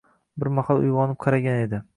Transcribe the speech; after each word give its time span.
Bir 0.43 0.49
mahal 0.61 0.81
uygʻonib 0.87 1.23
qaragan 1.27 1.65
edi. 1.69 1.87